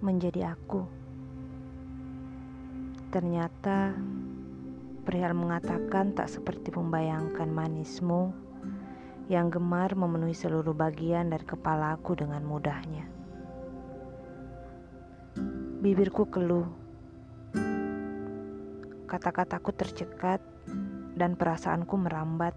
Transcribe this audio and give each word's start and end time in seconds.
menjadi 0.00 0.56
aku. 0.56 0.88
Ternyata 3.12 3.92
perihal 5.04 5.36
mengatakan 5.36 6.16
tak 6.16 6.32
seperti 6.32 6.72
membayangkan 6.72 7.48
manismu 7.52 8.32
yang 9.30 9.46
gemar 9.52 9.94
memenuhi 9.94 10.34
seluruh 10.34 10.74
bagian 10.74 11.30
dari 11.30 11.46
kepalaku 11.46 12.18
dengan 12.18 12.42
mudahnya. 12.42 13.06
Bibirku 15.80 16.26
keluh. 16.28 16.66
Kata-kataku 19.06 19.74
tercekat 19.74 20.42
dan 21.18 21.34
perasaanku 21.34 21.94
merambat 21.98 22.54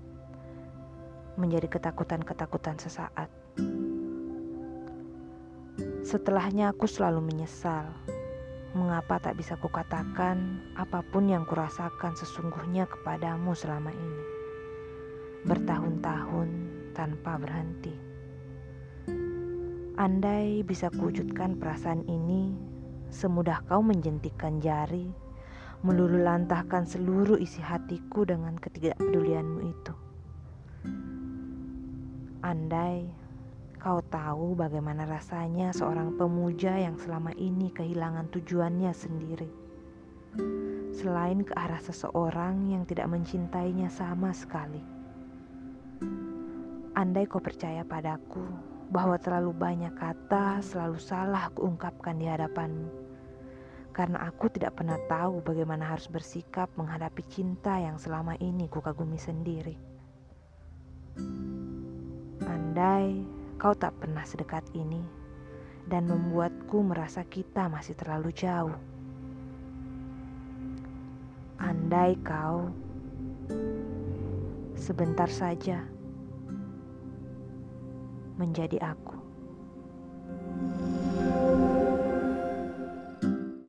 menjadi 1.37 1.65
ketakutan-ketakutan 1.65 2.77
sesaat. 2.77 3.29
Setelahnya 6.13 6.69
aku 6.69 6.85
selalu 6.85 7.25
menyesal. 7.25 7.89
Mengapa 8.77 9.17
tak 9.17 9.33
bisa 9.33 9.57
kukatakan 9.57 10.61
apa 10.77 11.01
pun 11.09 11.25
yang 11.25 11.41
kurasakan 11.41 12.13
sesungguhnya 12.13 12.85
kepadamu 12.85 13.57
selama 13.57 13.89
ini? 13.89 14.25
Bertahun-tahun 15.49 16.49
tanpa 16.93 17.41
berhenti. 17.41 17.97
Andai 19.97 20.61
bisa 20.61 20.93
kuwujudkan 20.93 21.57
perasaan 21.57 22.05
ini, 22.05 22.53
semudah 23.09 23.65
kau 23.65 23.81
menjentikan 23.81 24.61
jari, 24.61 25.09
melululantahkan 25.81 26.85
seluruh 26.85 27.41
isi 27.41 27.57
hatiku 27.57 28.21
dengan 28.21 28.53
ketidakpedulianmu 28.61 29.59
itu. 29.65 29.93
Andai 32.45 33.22
Kau 33.83 33.99
tahu 33.99 34.55
bagaimana 34.55 35.03
rasanya 35.03 35.75
seorang 35.75 36.15
pemuja 36.15 36.71
yang 36.79 36.95
selama 36.95 37.35
ini 37.35 37.67
kehilangan 37.67 38.31
tujuannya 38.31 38.95
sendiri. 38.95 39.51
Selain 40.95 41.43
ke 41.43 41.51
arah 41.51 41.83
seseorang 41.83 42.71
yang 42.71 42.87
tidak 42.87 43.11
mencintainya 43.11 43.91
sama 43.91 44.31
sekali. 44.31 44.79
Andai 46.95 47.27
kau 47.27 47.43
percaya 47.43 47.83
padaku 47.83 48.47
bahwa 48.87 49.19
terlalu 49.19 49.51
banyak 49.51 49.91
kata 49.99 50.63
selalu 50.63 51.03
salah 51.03 51.51
kuungkapkan 51.51 52.15
di 52.15 52.31
hadapanmu. 52.31 52.87
Karena 53.91 54.31
aku 54.31 54.47
tidak 54.47 54.79
pernah 54.79 54.95
tahu 55.11 55.43
bagaimana 55.43 55.91
harus 55.91 56.07
bersikap 56.07 56.71
menghadapi 56.79 57.19
cinta 57.27 57.83
yang 57.83 57.99
selama 57.99 58.39
ini 58.39 58.71
kukagumi 58.71 59.19
sendiri. 59.19 59.75
Andai 62.47 63.32
Kau 63.57 63.73
tak 63.77 63.95
pernah 64.01 64.23
sedekat 64.27 64.63
ini 64.75 65.01
dan 65.87 66.07
membuatku 66.07 66.79
merasa 66.83 67.23
kita 67.27 67.67
masih 67.67 67.95
terlalu 67.95 68.31
jauh. 68.31 68.75
Andai 71.59 72.19
kau 72.23 72.71
sebentar 74.75 75.31
saja 75.31 75.79
menjadi 78.35 78.83
aku. 78.83 79.32